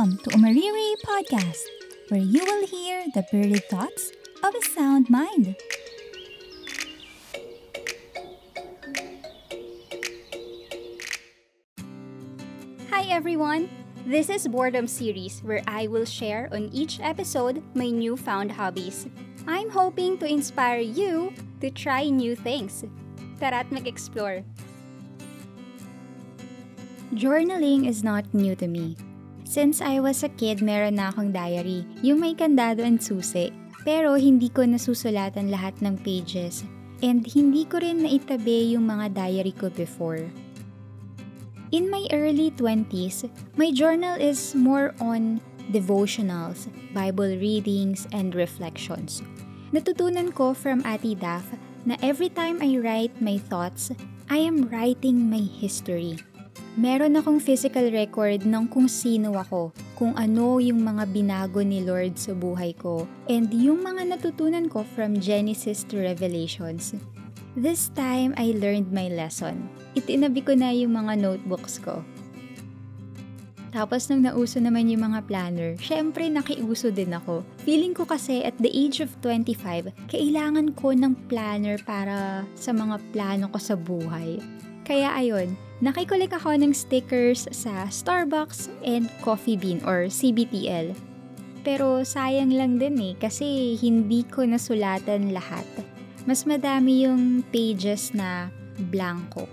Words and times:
Welcome 0.00 0.16
to 0.24 0.30
Umariri 0.30 0.96
Podcast, 1.04 1.60
where 2.08 2.24
you 2.24 2.40
will 2.40 2.66
hear 2.66 3.04
the 3.12 3.20
birdie 3.30 3.60
thoughts 3.60 4.12
of 4.42 4.54
a 4.54 4.62
sound 4.72 5.10
mind. 5.10 5.54
Hi 12.88 13.12
everyone! 13.12 13.68
This 14.06 14.30
is 14.30 14.48
Boredom 14.48 14.88
Series 14.88 15.44
where 15.44 15.60
I 15.68 15.86
will 15.86 16.06
share 16.06 16.48
on 16.50 16.72
each 16.72 16.96
episode 17.04 17.62
my 17.76 17.90
newfound 17.90 18.52
hobbies. 18.52 19.04
I'm 19.46 19.68
hoping 19.68 20.16
to 20.24 20.24
inspire 20.24 20.80
you 20.80 21.34
to 21.60 21.68
try 21.68 22.08
new 22.08 22.34
things. 22.34 22.88
Tara't 23.36 23.70
mag-explore. 23.70 24.48
Journaling 27.12 27.84
is 27.86 28.02
not 28.02 28.24
new 28.32 28.56
to 28.56 28.66
me. 28.66 28.96
Since 29.50 29.82
I 29.82 29.98
was 29.98 30.22
a 30.22 30.30
kid, 30.30 30.62
meron 30.62 31.02
na 31.02 31.10
akong 31.10 31.34
diary, 31.34 31.82
yung 32.06 32.22
may 32.22 32.38
kandado 32.38 32.86
and 32.86 33.02
susi. 33.02 33.50
Pero 33.82 34.14
hindi 34.14 34.46
ko 34.46 34.62
nasusulatan 34.62 35.50
lahat 35.50 35.74
ng 35.82 35.98
pages. 36.06 36.62
And 37.02 37.26
hindi 37.26 37.66
ko 37.66 37.82
rin 37.82 38.06
naitabi 38.06 38.78
yung 38.78 38.86
mga 38.86 39.10
diary 39.10 39.50
ko 39.50 39.66
before. 39.74 40.22
In 41.74 41.90
my 41.90 42.06
early 42.14 42.54
20s, 42.54 43.26
my 43.58 43.74
journal 43.74 44.14
is 44.14 44.54
more 44.54 44.94
on 45.02 45.42
devotionals, 45.74 46.70
Bible 46.94 47.34
readings, 47.34 48.06
and 48.14 48.38
reflections. 48.38 49.18
Natutunan 49.74 50.30
ko 50.30 50.54
from 50.54 50.78
Ati 50.86 51.18
Daf 51.18 51.42
na 51.82 51.98
every 52.06 52.30
time 52.30 52.62
I 52.62 52.78
write 52.78 53.18
my 53.18 53.34
thoughts, 53.34 53.90
I 54.30 54.46
am 54.46 54.70
writing 54.70 55.26
my 55.26 55.42
history. 55.42 56.22
Meron 56.78 57.18
akong 57.18 57.42
physical 57.42 57.90
record 57.90 58.46
ng 58.46 58.70
kung 58.70 58.86
sino 58.86 59.34
ako, 59.34 59.74
kung 59.98 60.14
ano 60.14 60.62
yung 60.62 60.86
mga 60.86 61.02
binago 61.10 61.66
ni 61.66 61.82
Lord 61.82 62.14
sa 62.14 62.30
buhay 62.30 62.78
ko, 62.78 63.10
and 63.26 63.50
yung 63.50 63.82
mga 63.82 64.06
natutunan 64.06 64.70
ko 64.70 64.86
from 64.94 65.18
Genesis 65.18 65.82
to 65.90 65.98
Revelations. 65.98 66.94
This 67.58 67.90
time, 67.98 68.38
I 68.38 68.54
learned 68.54 68.94
my 68.94 69.10
lesson. 69.10 69.66
Itinabi 69.98 70.46
ko 70.46 70.54
na 70.54 70.70
yung 70.70 70.94
mga 70.94 71.18
notebooks 71.18 71.82
ko. 71.82 72.06
Tapos 73.74 74.06
nung 74.06 74.22
nauso 74.22 74.62
naman 74.62 74.86
yung 74.86 75.10
mga 75.10 75.26
planner, 75.26 75.74
syempre 75.82 76.30
nakiuso 76.30 76.94
din 76.94 77.10
ako. 77.10 77.42
Feeling 77.66 77.98
ko 77.98 78.06
kasi 78.06 78.46
at 78.46 78.54
the 78.62 78.70
age 78.70 79.02
of 79.02 79.10
25, 79.26 79.90
kailangan 80.06 80.70
ko 80.78 80.94
ng 80.94 81.18
planner 81.26 81.82
para 81.82 82.46
sa 82.54 82.70
mga 82.70 83.02
plano 83.10 83.50
ko 83.50 83.58
sa 83.58 83.74
buhay. 83.74 84.38
Kaya 84.90 85.14
ayun, 85.14 85.54
nakikolek 85.78 86.34
ako 86.34 86.50
ng 86.58 86.74
stickers 86.74 87.46
sa 87.54 87.86
Starbucks 87.86 88.66
and 88.82 89.06
Coffee 89.22 89.54
Bean 89.54 89.78
or 89.86 90.10
CBTL. 90.10 90.98
Pero 91.62 92.02
sayang 92.02 92.50
lang 92.50 92.82
din 92.82 92.98
eh 92.98 93.14
kasi 93.14 93.78
hindi 93.78 94.26
ko 94.26 94.42
nasulatan 94.42 95.30
lahat. 95.30 95.62
Mas 96.26 96.42
madami 96.42 97.06
yung 97.06 97.46
pages 97.54 98.10
na 98.18 98.50
blanco. 98.90 99.46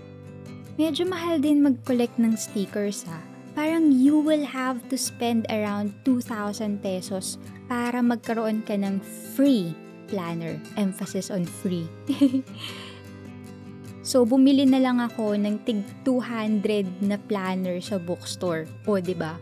Medyo 0.74 1.06
mahal 1.06 1.38
din 1.38 1.62
mag-collect 1.62 2.18
ng 2.18 2.34
stickers 2.34 3.06
ha. 3.06 3.22
Parang 3.54 3.94
you 3.94 4.18
will 4.18 4.42
have 4.42 4.82
to 4.90 4.98
spend 4.98 5.46
around 5.54 5.94
2,000 6.02 6.82
pesos 6.82 7.38
para 7.70 8.02
magkaroon 8.02 8.66
ka 8.66 8.74
ng 8.74 8.98
free 9.38 9.70
planner. 10.10 10.58
Emphasis 10.74 11.30
on 11.30 11.46
free. 11.46 11.86
So, 14.08 14.24
bumili 14.24 14.64
na 14.64 14.80
lang 14.80 15.04
ako 15.04 15.36
ng 15.36 15.68
tig 15.68 15.84
200 16.08 17.04
na 17.04 17.20
planner 17.28 17.76
sa 17.76 18.00
bookstore. 18.00 18.64
O, 18.88 18.96
ba? 18.96 19.04
Diba? 19.04 19.32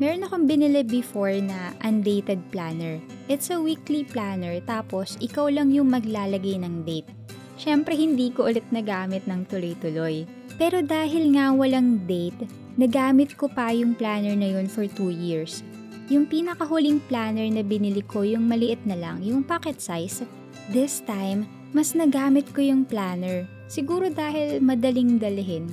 Meron 0.00 0.24
akong 0.24 0.48
binili 0.48 0.80
before 0.80 1.36
na 1.36 1.76
undated 1.84 2.40
planner. 2.48 2.96
It's 3.28 3.52
a 3.52 3.60
weekly 3.60 4.08
planner 4.08 4.64
tapos 4.64 5.20
ikaw 5.20 5.52
lang 5.52 5.76
yung 5.76 5.92
maglalagay 5.92 6.56
ng 6.64 6.88
date. 6.88 7.12
Siyempre 7.60 7.92
hindi 7.92 8.32
ko 8.32 8.48
ulit 8.48 8.64
nagamit 8.72 9.28
ng 9.28 9.44
tuloy-tuloy. 9.52 10.24
Pero 10.56 10.80
dahil 10.80 11.36
nga 11.36 11.52
walang 11.52 12.08
date, 12.08 12.48
nagamit 12.80 13.36
ko 13.36 13.44
pa 13.52 13.76
yung 13.76 13.92
planner 13.92 14.32
na 14.32 14.56
yun 14.56 14.72
for 14.72 14.88
2 14.88 15.12
years. 15.12 15.60
Yung 16.08 16.24
pinakahuling 16.24 16.96
planner 17.12 17.44
na 17.52 17.60
binili 17.60 18.00
ko 18.00 18.24
yung 18.24 18.48
maliit 18.48 18.80
na 18.88 18.96
lang, 18.96 19.20
yung 19.20 19.44
pocket 19.44 19.84
size. 19.84 20.24
This 20.72 21.04
time, 21.04 21.44
mas 21.76 21.92
nagamit 21.92 22.48
ko 22.56 22.64
yung 22.64 22.88
planner 22.88 23.44
Siguro 23.72 24.12
dahil 24.12 24.60
madaling 24.60 25.16
dalhin. 25.16 25.64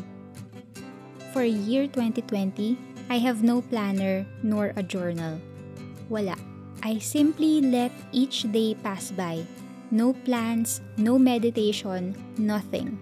For 1.35 1.43
year 1.43 1.91
2020, 1.91 2.79
I 3.11 3.19
have 3.19 3.43
no 3.43 3.59
planner 3.59 4.23
nor 4.39 4.71
a 4.79 4.83
journal. 4.87 5.35
Wala. 6.07 6.39
I 6.79 6.95
simply 7.03 7.59
let 7.59 7.91
each 8.15 8.47
day 8.55 8.71
pass 8.71 9.11
by. 9.11 9.43
No 9.91 10.15
plans, 10.23 10.79
no 10.95 11.19
meditation, 11.19 12.15
nothing. 12.39 12.95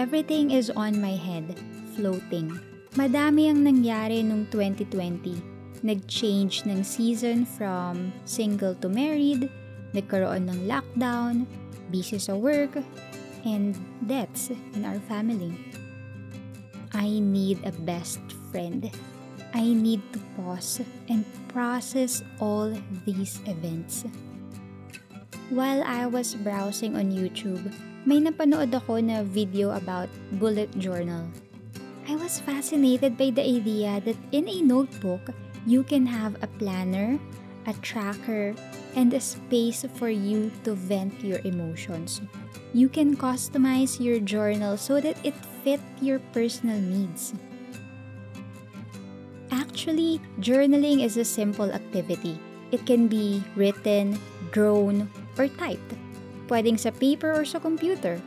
Everything 0.00 0.48
is 0.48 0.72
on 0.72 0.96
my 0.96 1.12
head, 1.12 1.52
floating. 1.92 2.56
Madami 2.96 3.52
ang 3.52 3.68
nangyari 3.68 4.24
nung 4.24 4.48
2020. 4.48 5.84
Nag-change 5.84 6.64
ng 6.64 6.80
season 6.80 7.44
from 7.44 8.16
single 8.24 8.72
to 8.80 8.88
married, 8.88 9.52
nagkaroon 9.92 10.48
ng 10.48 10.64
lockdown, 10.64 11.44
busy 11.92 12.16
sa 12.16 12.32
work, 12.32 12.80
and 13.46 13.78
deaths 14.02 14.50
in 14.74 14.82
our 14.82 14.98
family. 15.06 15.54
I 16.90 17.06
need 17.22 17.62
a 17.62 17.70
best 17.86 18.20
friend. 18.50 18.90
I 19.54 19.62
need 19.62 20.02
to 20.12 20.20
pause 20.34 20.82
and 21.08 21.22
process 21.48 22.26
all 22.42 22.74
these 23.06 23.38
events. 23.46 24.04
While 25.48 25.86
I 25.86 26.10
was 26.10 26.34
browsing 26.34 26.98
on 26.98 27.14
YouTube, 27.14 27.70
may 28.02 28.18
napanood 28.18 28.74
ako 28.74 28.98
na 28.98 29.22
video 29.22 29.70
about 29.70 30.10
bullet 30.42 30.74
journal. 30.74 31.30
I 32.10 32.18
was 32.18 32.42
fascinated 32.42 33.14
by 33.14 33.30
the 33.30 33.46
idea 33.46 34.02
that 34.02 34.18
in 34.34 34.50
a 34.50 34.58
notebook, 34.62 35.30
you 35.66 35.86
can 35.86 36.06
have 36.06 36.38
a 36.42 36.50
planner, 36.58 37.18
a 37.66 37.74
tracker, 37.82 38.54
and 38.94 39.14
a 39.14 39.22
space 39.22 39.86
for 39.98 40.10
you 40.10 40.50
to 40.62 40.74
vent 40.74 41.18
your 41.22 41.42
emotions. 41.42 42.22
You 42.76 42.92
can 42.92 43.16
customize 43.16 43.96
your 43.96 44.20
journal 44.20 44.76
so 44.76 45.00
that 45.00 45.16
it 45.24 45.32
fit 45.64 45.80
your 46.04 46.20
personal 46.36 46.76
needs. 46.76 47.32
Actually, 49.48 50.20
journaling 50.44 51.00
is 51.00 51.16
a 51.16 51.24
simple 51.24 51.72
activity. 51.72 52.36
It 52.76 52.84
can 52.84 53.08
be 53.08 53.40
written, 53.56 54.20
drawn, 54.52 55.08
or 55.40 55.48
typed. 55.56 55.96
Pwedeng 56.52 56.76
sa 56.76 56.92
paper 56.92 57.32
or 57.32 57.48
sa 57.48 57.64
computer. 57.64 58.20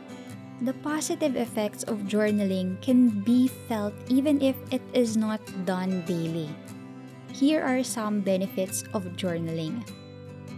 The 0.66 0.74
positive 0.82 1.38
effects 1.38 1.86
of 1.86 2.10
journaling 2.10 2.82
can 2.82 3.22
be 3.22 3.46
felt 3.70 3.94
even 4.10 4.42
if 4.42 4.58
it 4.74 4.82
is 4.90 5.14
not 5.14 5.38
done 5.62 6.02
daily. 6.10 6.50
Here 7.30 7.62
are 7.62 7.86
some 7.86 8.18
benefits 8.18 8.82
of 8.98 9.14
journaling. 9.14 9.86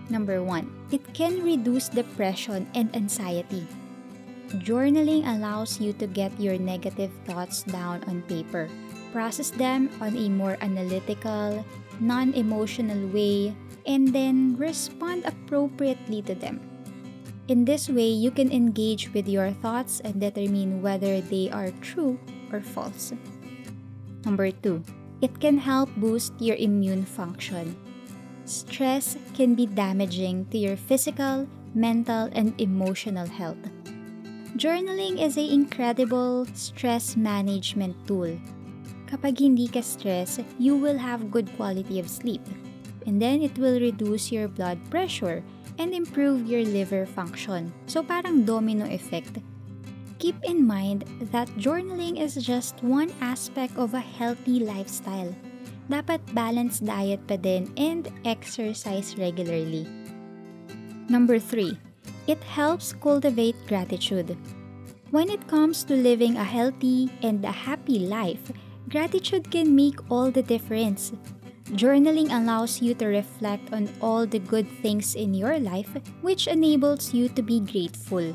Number 0.08 0.40
one, 0.40 0.72
it 0.88 1.04
can 1.12 1.44
reduce 1.44 1.92
depression 1.92 2.72
and 2.72 2.88
anxiety. 2.96 3.68
Journaling 4.60 5.24
allows 5.24 5.80
you 5.80 5.92
to 5.96 6.06
get 6.06 6.28
your 6.38 6.58
negative 6.58 7.10
thoughts 7.24 7.62
down 7.64 8.04
on 8.04 8.20
paper, 8.28 8.68
process 9.12 9.48
them 9.48 9.88
on 10.00 10.12
a 10.12 10.28
more 10.28 10.60
analytical, 10.60 11.64
non 12.00 12.34
emotional 12.34 13.00
way, 13.08 13.56
and 13.86 14.12
then 14.12 14.56
respond 14.60 15.24
appropriately 15.24 16.20
to 16.28 16.34
them. 16.34 16.60
In 17.48 17.64
this 17.64 17.88
way, 17.88 18.08
you 18.08 18.30
can 18.30 18.52
engage 18.52 19.12
with 19.12 19.26
your 19.26 19.50
thoughts 19.64 20.00
and 20.04 20.20
determine 20.20 20.80
whether 20.80 21.20
they 21.20 21.50
are 21.50 21.72
true 21.80 22.20
or 22.52 22.60
false. 22.60 23.12
Number 24.24 24.52
two, 24.52 24.84
it 25.20 25.40
can 25.40 25.58
help 25.58 25.88
boost 25.96 26.36
your 26.38 26.56
immune 26.56 27.04
function. 27.04 27.74
Stress 28.44 29.16
can 29.34 29.54
be 29.54 29.66
damaging 29.66 30.46
to 30.52 30.58
your 30.58 30.76
physical, 30.76 31.48
mental, 31.74 32.28
and 32.32 32.54
emotional 32.60 33.26
health. 33.26 33.81
Journaling 34.52 35.16
is 35.16 35.40
an 35.40 35.48
incredible 35.48 36.44
stress 36.52 37.16
management 37.16 37.96
tool. 38.04 38.36
Kapag 39.08 39.40
hindi 39.40 39.64
ka 39.64 39.80
stress, 39.80 40.44
you 40.60 40.76
will 40.76 41.00
have 41.00 41.32
good 41.32 41.48
quality 41.56 41.96
of 41.96 42.04
sleep. 42.04 42.44
And 43.08 43.16
then 43.16 43.40
it 43.40 43.56
will 43.56 43.80
reduce 43.80 44.28
your 44.28 44.52
blood 44.52 44.76
pressure 44.92 45.40
and 45.80 45.96
improve 45.96 46.44
your 46.44 46.68
liver 46.68 47.08
function. 47.08 47.72
So 47.88 48.04
parang 48.04 48.44
domino 48.44 48.84
effect. 48.84 49.40
Keep 50.20 50.44
in 50.44 50.68
mind 50.68 51.08
that 51.32 51.48
journaling 51.56 52.20
is 52.20 52.36
just 52.36 52.76
one 52.84 53.10
aspect 53.24 53.74
of 53.80 53.96
a 53.96 54.04
healthy 54.04 54.60
lifestyle 54.60 55.32
dapat 55.90 56.22
balanced 56.32 56.86
diet 56.86 57.20
pa 57.28 57.36
din 57.36 57.66
and 57.76 58.08
exercise 58.24 59.18
regularly. 59.18 59.84
Number 61.10 61.36
3. 61.36 61.91
It 62.26 62.42
helps 62.44 62.92
cultivate 62.92 63.56
gratitude. 63.66 64.36
When 65.10 65.28
it 65.28 65.44
comes 65.48 65.84
to 65.84 65.94
living 65.94 66.36
a 66.36 66.44
healthy 66.44 67.10
and 67.20 67.44
a 67.44 67.52
happy 67.52 67.98
life, 68.06 68.52
gratitude 68.88 69.50
can 69.50 69.74
make 69.74 69.98
all 70.10 70.30
the 70.30 70.42
difference. 70.42 71.12
Journaling 71.72 72.28
allows 72.28 72.80
you 72.80 72.94
to 73.00 73.06
reflect 73.06 73.72
on 73.72 73.88
all 74.00 74.26
the 74.26 74.40
good 74.40 74.68
things 74.80 75.14
in 75.14 75.32
your 75.32 75.58
life 75.58 75.88
which 76.20 76.46
enables 76.46 77.14
you 77.14 77.28
to 77.32 77.42
be 77.42 77.60
grateful. 77.60 78.34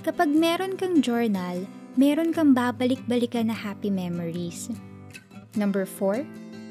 Kapag 0.00 0.32
meron 0.32 0.80
kang 0.80 1.04
journal, 1.04 1.68
meron 1.96 2.32
kang 2.32 2.56
babalik-balikan 2.56 3.52
na 3.52 3.56
happy 3.56 3.92
memories. 3.92 4.72
Number 5.56 5.84
4, 5.84 6.24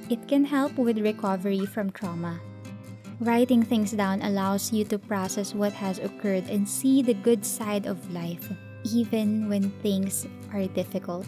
it 0.09 0.25
can 0.25 0.45
help 0.45 0.73
with 0.81 0.97
recovery 0.97 1.65
from 1.69 1.93
trauma. 1.93 2.41
Writing 3.19 3.63
things 3.63 3.91
down 3.91 4.21
allows 4.23 4.71
you 4.71 4.85
to 4.85 4.97
process 4.97 5.53
what 5.53 5.73
has 5.73 5.99
occurred 5.99 6.47
and 6.47 6.63
see 6.63 7.01
the 7.01 7.13
good 7.13 7.43
side 7.43 7.85
of 7.85 7.99
life, 8.15 8.47
even 8.87 9.49
when 9.49 9.75
things 9.83 10.25
are 10.53 10.67
difficult. 10.71 11.27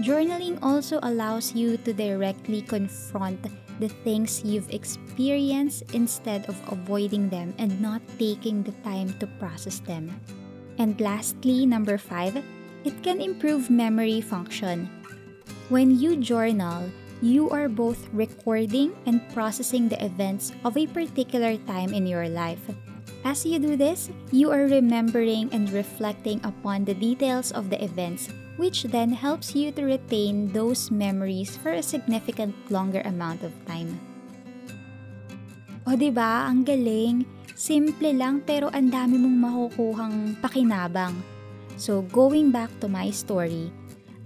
Journaling 0.00 0.58
also 0.62 0.98
allows 1.02 1.54
you 1.54 1.76
to 1.84 1.92
directly 1.92 2.62
confront 2.62 3.36
the 3.80 3.92
things 4.00 4.42
you've 4.44 4.72
experienced 4.72 5.84
instead 5.92 6.48
of 6.48 6.56
avoiding 6.72 7.28
them 7.28 7.52
and 7.58 7.80
not 7.82 8.00
taking 8.18 8.62
the 8.62 8.72
time 8.80 9.12
to 9.20 9.26
process 9.38 9.80
them. 9.80 10.08
And 10.78 10.98
lastly, 11.00 11.66
number 11.66 11.98
five, 11.98 12.42
it 12.84 13.02
can 13.02 13.20
improve 13.20 13.68
memory 13.68 14.20
function. 14.20 14.88
When 15.68 15.98
you 15.98 16.16
journal, 16.16 16.88
you 17.22 17.50
are 17.50 17.68
both 17.68 18.08
recording 18.12 18.94
and 19.06 19.22
processing 19.30 19.88
the 19.88 20.00
events 20.02 20.52
of 20.64 20.76
a 20.76 20.86
particular 20.86 21.56
time 21.68 21.92
in 21.92 22.06
your 22.06 22.28
life. 22.28 22.62
As 23.24 23.44
you 23.44 23.58
do 23.58 23.76
this, 23.76 24.10
you 24.32 24.50
are 24.50 24.68
remembering 24.68 25.48
and 25.52 25.70
reflecting 25.72 26.40
upon 26.44 26.84
the 26.84 26.94
details 26.94 27.52
of 27.52 27.70
the 27.70 27.82
events 27.82 28.28
which 28.56 28.86
then 28.94 29.10
helps 29.10 29.54
you 29.54 29.72
to 29.72 29.82
retain 29.82 30.50
those 30.52 30.90
memories 30.90 31.56
for 31.58 31.74
a 31.74 31.82
significant 31.82 32.54
longer 32.70 33.02
amount 33.04 33.42
of 33.42 33.50
time. 33.66 33.98
O 35.84 35.92
ba 35.92 36.00
diba, 36.00 36.30
ang 36.48 36.64
galing. 36.64 37.26
Simple 37.54 38.10
lang 38.10 38.42
pero 38.42 38.66
ang 38.74 38.90
dami 38.90 39.14
mong 39.14 39.38
makukuhang 39.38 40.16
pakinabang. 40.42 41.14
So 41.78 42.02
going 42.10 42.50
back 42.50 42.70
to 42.82 42.90
my 42.90 43.14
story, 43.14 43.70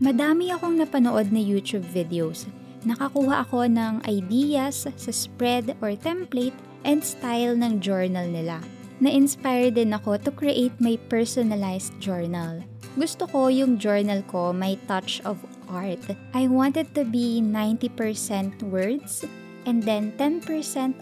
madami 0.01 0.49
akong 0.49 0.81
napanood 0.81 1.29
na 1.29 1.41
YouTube 1.43 1.85
videos. 1.85 2.49
Nakakuha 2.87 3.47
ako 3.47 3.67
ng 3.67 4.05
ideas 4.07 4.87
sa 4.87 5.11
spread 5.11 5.75
or 5.83 5.97
template 5.99 6.57
and 6.87 7.03
style 7.03 7.59
ng 7.59 7.83
journal 7.83 8.27
nila. 8.27 8.63
Na-inspire 8.99 9.71
din 9.71 9.95
ako 9.95 10.19
to 10.19 10.31
create 10.35 10.75
my 10.83 10.99
personalized 11.07 11.95
journal 12.03 12.63
gusto 12.99 13.31
ko 13.31 13.47
yung 13.47 13.79
journal 13.79 14.27
ko 14.27 14.51
may 14.51 14.75
touch 14.91 15.23
of 15.23 15.39
art. 15.71 16.03
I 16.35 16.51
wanted 16.51 16.91
to 16.99 17.07
be 17.07 17.39
90% 17.39 18.59
words 18.67 19.23
and 19.71 19.79
then 19.87 20.11
10% 20.19 20.43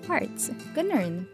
arts. 0.05 0.53
Ganun. 0.77 1.25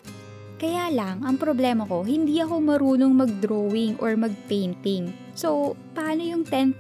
Kaya 0.63 0.95
lang, 0.95 1.27
ang 1.27 1.43
problema 1.43 1.83
ko, 1.91 2.07
hindi 2.07 2.39
ako 2.39 2.63
marunong 2.63 3.11
mag-drawing 3.19 3.99
or 3.99 4.15
mag-painting. 4.15 5.11
So, 5.35 5.75
paano 5.99 6.23
yung 6.23 6.47
10% 6.47 6.79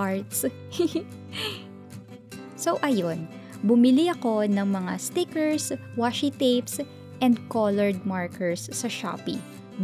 arts? 0.00 0.48
so, 2.58 2.76
ayun. 2.82 3.30
Bumili 3.62 4.10
ako 4.10 4.46
ng 4.46 4.68
mga 4.70 4.92
stickers, 4.98 5.70
washi 5.94 6.34
tapes, 6.34 6.82
and 7.22 7.38
colored 7.50 7.98
markers 8.06 8.70
sa 8.70 8.86
Shopee. 8.86 9.38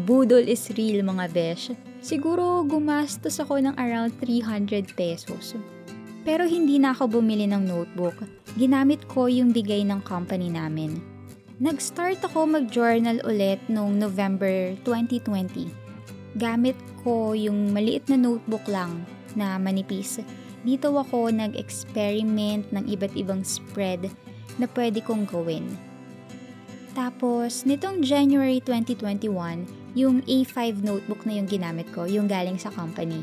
Budol 0.06 0.42
is 0.42 0.70
real 0.74 1.06
mga 1.06 1.30
besh. 1.30 1.70
Siguro 2.02 2.66
gumastos 2.66 3.38
ako 3.38 3.62
ng 3.62 3.74
around 3.78 4.10
300 4.18 4.90
pesos. 4.98 5.54
Pero 6.26 6.42
hindi 6.50 6.82
na 6.82 6.90
ako 6.90 7.22
bumili 7.22 7.46
ng 7.46 7.62
notebook. 7.62 8.26
Ginamit 8.58 9.06
ko 9.06 9.30
yung 9.30 9.54
bigay 9.54 9.86
ng 9.86 10.02
company 10.02 10.50
namin. 10.50 10.98
Nag-start 11.62 12.18
ako 12.26 12.50
mag-journal 12.50 13.22
ulit 13.22 13.62
noong 13.70 13.94
November 13.94 14.74
2020. 14.82 15.70
Gamit 16.34 16.74
ko 17.06 17.30
yung 17.30 17.70
maliit 17.70 18.10
na 18.10 18.18
notebook 18.18 18.66
lang 18.66 19.06
na 19.38 19.54
manipis. 19.62 20.18
Dito 20.64 20.96
ako 20.96 21.28
nag-experiment 21.28 22.72
ng 22.72 22.84
iba't 22.88 23.12
ibang 23.20 23.44
spread 23.44 24.08
na 24.56 24.64
pwede 24.72 25.04
kong 25.04 25.28
gawin. 25.28 25.68
Tapos, 26.96 27.68
nitong 27.68 28.00
January 28.00 28.64
2021, 28.64 29.68
yung 29.92 30.24
A5 30.24 30.80
notebook 30.80 31.28
na 31.28 31.36
yung 31.36 31.48
ginamit 31.50 31.86
ko, 31.92 32.08
yung 32.08 32.24
galing 32.24 32.56
sa 32.56 32.72
company. 32.72 33.20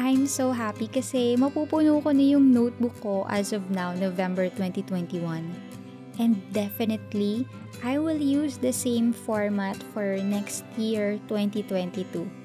I'm 0.00 0.24
so 0.24 0.54
happy 0.54 0.88
kasi 0.88 1.36
mapupuno 1.36 2.00
ko 2.00 2.14
na 2.14 2.24
yung 2.24 2.54
notebook 2.54 2.96
ko 3.04 3.28
as 3.28 3.52
of 3.52 3.66
now, 3.68 3.92
November 3.92 4.48
2021. 4.48 5.44
And 6.16 6.40
definitely, 6.54 7.44
I 7.82 8.00
will 8.00 8.20
use 8.20 8.60
the 8.60 8.72
same 8.72 9.12
format 9.12 9.76
for 9.92 10.20
next 10.20 10.64
year, 10.76 11.20
2022. 11.26 12.39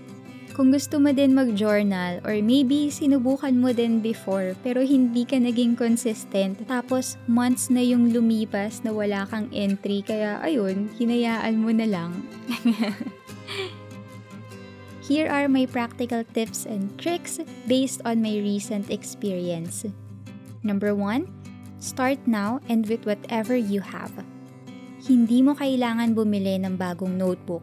Kung 0.56 0.72
gusto 0.72 1.04
mo 1.04 1.12
din 1.12 1.36
mag-journal 1.36 2.24
or 2.24 2.40
maybe 2.40 2.88
sinubukan 2.88 3.60
mo 3.60 3.76
din 3.76 4.00
before 4.00 4.56
pero 4.64 4.80
hindi 4.88 5.28
ka 5.28 5.36
naging 5.36 5.76
consistent 5.76 6.64
tapos 6.72 7.20
months 7.28 7.68
na 7.68 7.84
yung 7.84 8.16
lumipas 8.16 8.80
na 8.88 8.96
wala 8.96 9.28
kang 9.28 9.52
entry 9.52 10.00
kaya 10.00 10.40
ayun, 10.40 10.88
hinayaan 10.96 11.60
mo 11.60 11.76
na 11.76 11.84
lang. 11.84 12.24
Here 15.12 15.28
are 15.28 15.52
my 15.52 15.68
practical 15.68 16.24
tips 16.32 16.64
and 16.64 16.88
tricks 16.96 17.44
based 17.68 18.00
on 18.08 18.24
my 18.24 18.40
recent 18.40 18.88
experience. 18.88 19.84
Number 20.64 20.96
1, 20.96 21.28
start 21.84 22.24
now 22.24 22.64
and 22.72 22.88
with 22.88 23.04
whatever 23.04 23.60
you 23.60 23.84
have. 23.84 24.16
Hindi 25.04 25.44
mo 25.44 25.52
kailangan 25.60 26.16
bumili 26.16 26.64
ng 26.64 26.80
bagong 26.80 27.20
notebook. 27.20 27.62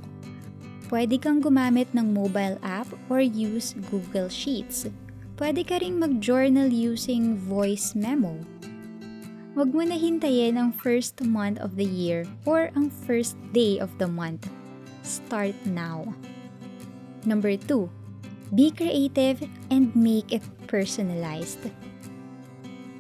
Pwede 0.93 1.17
kang 1.17 1.41
gumamit 1.41 1.89
ng 1.97 2.13
mobile 2.13 2.61
app 2.61 2.85
or 3.09 3.25
use 3.25 3.73
Google 3.89 4.29
Sheets. 4.29 4.93
Pwede 5.41 5.65
ka 5.65 5.81
ring 5.81 5.97
mag-journal 5.97 6.69
using 6.69 7.33
voice 7.33 7.97
memo. 7.97 8.37
Huwag 9.57 9.73
mo 9.73 9.89
na 9.89 9.97
hintayin 9.97 10.61
ang 10.61 10.69
first 10.69 11.17
month 11.25 11.57
of 11.65 11.81
the 11.81 11.89
year 11.89 12.29
or 12.45 12.69
ang 12.77 12.93
first 13.09 13.41
day 13.57 13.81
of 13.81 13.89
the 13.97 14.05
month. 14.05 14.53
Start 15.01 15.57
now. 15.65 16.13
Number 17.25 17.57
2. 17.57 17.89
Be 18.53 18.69
creative 18.69 19.49
and 19.73 19.97
make 19.97 20.29
it 20.29 20.45
personalized. 20.69 21.73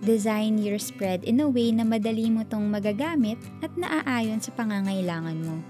Design 0.01 0.57
your 0.65 0.81
spread 0.81 1.29
in 1.29 1.45
a 1.45 1.49
way 1.53 1.69
na 1.77 1.85
madali 1.85 2.33
mo 2.33 2.49
tong 2.49 2.73
magagamit 2.73 3.37
at 3.61 3.77
naaayon 3.77 4.41
sa 4.41 4.49
pangangailangan 4.57 5.45
mo. 5.45 5.61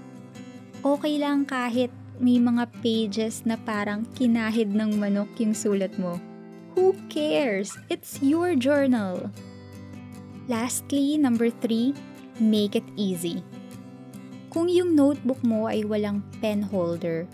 Okay 0.87 1.19
lang 1.19 1.43
kahit 1.43 1.91
may 2.21 2.37
mga 2.37 2.69
pages 2.81 3.45
na 3.45 3.57
parang 3.57 4.05
kinahid 4.13 4.73
ng 4.73 4.97
manok 4.97 5.29
yung 5.41 5.55
sulat 5.57 5.93
mo. 5.97 6.21
Who 6.73 6.97
cares? 7.09 7.77
It's 7.89 8.17
your 8.21 8.57
journal. 8.57 9.29
Lastly, 10.49 11.15
number 11.21 11.47
3, 11.49 11.93
make 12.41 12.75
it 12.75 12.85
easy. 12.97 13.45
Kung 14.53 14.69
yung 14.69 14.93
notebook 14.93 15.41
mo 15.41 15.65
ay 15.65 15.81
walang 15.85 16.21
pen 16.37 16.61
holder, 16.61 17.25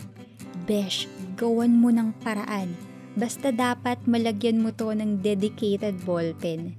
besh, 0.64 1.10
gawan 1.36 1.76
mo 1.76 1.90
ng 1.92 2.16
paraan. 2.22 2.72
Basta 3.18 3.52
dapat 3.52 4.00
malagyan 4.08 4.62
mo 4.62 4.72
to 4.72 4.94
ng 4.96 5.20
dedicated 5.20 6.00
ballpen. 6.06 6.78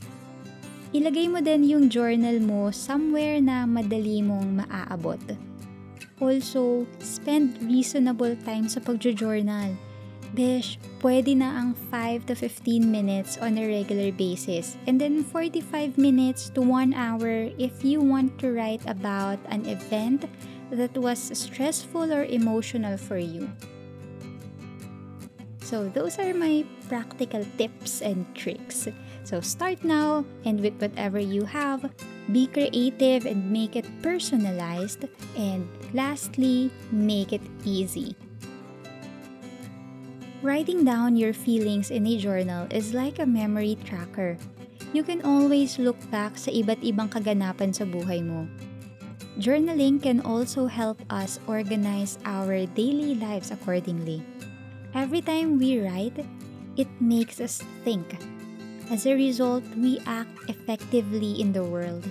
Ilagay 0.90 1.28
mo 1.28 1.38
din 1.44 1.66
yung 1.66 1.86
journal 1.86 2.38
mo 2.40 2.72
somewhere 2.72 3.38
na 3.38 3.62
madali 3.68 4.24
mong 4.24 4.64
maaabot. 4.64 5.49
Also, 6.20 6.86
spend 7.00 7.56
reasonable 7.64 8.36
time 8.44 8.68
sa 8.68 8.80
pagjo-journal. 8.84 9.72
Besh, 10.30 10.78
pwede 11.02 11.34
na 11.34 11.58
ang 11.58 11.74
5 11.90 12.30
to 12.30 12.38
15 12.38 12.86
minutes 12.86 13.34
on 13.42 13.58
a 13.58 13.66
regular 13.66 14.14
basis 14.14 14.78
and 14.86 14.94
then 14.94 15.26
45 15.26 15.98
minutes 15.98 16.54
to 16.54 16.62
1 16.62 16.94
hour 16.94 17.50
if 17.58 17.82
you 17.82 17.98
want 17.98 18.30
to 18.38 18.54
write 18.54 18.84
about 18.86 19.42
an 19.50 19.66
event 19.66 20.30
that 20.70 20.94
was 20.94 21.18
stressful 21.34 22.14
or 22.14 22.30
emotional 22.30 22.94
for 22.94 23.18
you. 23.18 23.50
So, 25.66 25.90
those 25.90 26.18
are 26.18 26.34
my 26.34 26.62
practical 26.86 27.42
tips 27.58 28.02
and 28.02 28.26
tricks. 28.34 28.86
So, 29.22 29.40
start 29.40 29.82
now 29.82 30.24
and 30.44 30.58
with 30.58 30.78
whatever 30.78 31.18
you 31.18 31.42
have, 31.46 31.90
be 32.28 32.46
creative 32.46 33.24
and 33.24 33.48
make 33.48 33.74
it 33.74 33.88
personalized. 34.04 35.08
And 35.36 35.64
lastly, 35.92 36.70
make 36.92 37.32
it 37.32 37.42
easy. 37.64 38.16
Writing 40.40 40.84
down 40.84 41.16
your 41.16 41.32
feelings 41.36 41.90
in 41.90 42.06
a 42.06 42.16
journal 42.16 42.64
is 42.72 42.96
like 42.96 43.20
a 43.20 43.28
memory 43.28 43.76
tracker. 43.84 44.36
You 44.92 45.04
can 45.04 45.20
always 45.20 45.78
look 45.78 46.00
back 46.08 46.40
sa 46.40 46.48
iba't 46.50 46.80
ibang 46.80 47.12
kaganapan 47.12 47.76
sa 47.76 47.84
buhay 47.84 48.24
mo. 48.24 48.48
Journaling 49.36 50.00
can 50.00 50.24
also 50.24 50.64
help 50.64 50.98
us 51.12 51.38
organize 51.44 52.16
our 52.24 52.66
daily 52.72 53.14
lives 53.20 53.52
accordingly. 53.52 54.24
Every 54.96 55.22
time 55.22 55.60
we 55.60 55.78
write, 55.78 56.24
it 56.74 56.88
makes 56.98 57.38
us 57.38 57.62
think. 57.84 58.16
As 58.90 59.06
a 59.06 59.14
result, 59.14 59.62
we 59.78 60.02
act 60.04 60.34
effectively 60.50 61.40
in 61.40 61.52
the 61.52 61.64
world. 61.64 62.04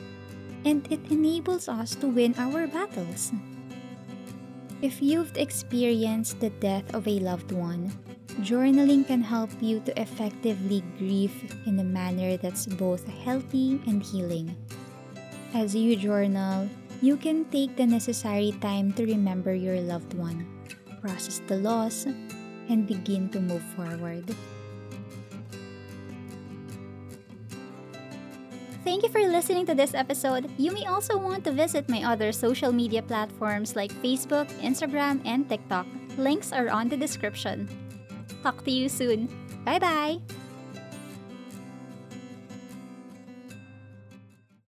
and 0.65 0.83
it 0.91 0.99
enables 1.09 1.67
us 1.67 1.95
to 1.95 2.07
win 2.07 2.35
our 2.37 2.67
battles. 2.67 3.31
If 4.81 5.01
you've 5.01 5.35
experienced 5.35 6.39
the 6.39 6.51
death 6.63 6.87
of 6.95 7.07
a 7.07 7.19
loved 7.19 7.51
one, 7.51 7.91
journaling 8.43 9.05
can 9.05 9.21
help 9.21 9.51
you 9.59 9.79
to 9.83 9.91
effectively 9.99 10.83
grieve 10.97 11.35
in 11.65 11.79
a 11.79 11.83
manner 11.83 12.37
that's 12.37 12.65
both 12.65 13.07
healthy 13.23 13.79
and 13.87 14.03
healing. 14.03 14.55
As 15.53 15.75
you 15.75 15.95
journal, 15.95 16.69
you 17.01 17.17
can 17.17 17.45
take 17.51 17.75
the 17.75 17.87
necessary 17.87 18.55
time 18.59 18.93
to 18.93 19.03
remember 19.03 19.53
your 19.53 19.79
loved 19.81 20.13
one, 20.13 20.47
process 21.01 21.41
the 21.47 21.57
loss, 21.57 22.05
and 22.69 22.87
begin 22.87 23.27
to 23.31 23.39
move 23.39 23.63
forward. 23.75 24.23
Thank 28.83 29.03
you 29.03 29.09
for 29.09 29.21
listening 29.21 29.65
to 29.67 29.75
this 29.75 29.93
episode. 29.93 30.49
You 30.57 30.71
may 30.71 30.85
also 30.85 31.17
want 31.17 31.43
to 31.43 31.51
visit 31.51 31.89
my 31.89 32.03
other 32.03 32.31
social 32.31 32.71
media 32.71 33.01
platforms 33.01 33.75
like 33.75 33.91
Facebook, 34.01 34.47
Instagram, 34.63 35.21
and 35.25 35.47
TikTok. 35.47 35.85
Links 36.17 36.51
are 36.51 36.69
on 36.69 36.87
the 36.87 36.97
description. 36.97 37.67
Talk 38.41 38.63
to 38.63 38.71
you 38.71 38.87
soon. 38.87 39.27
Bye 39.65 39.79
bye! 39.79 40.38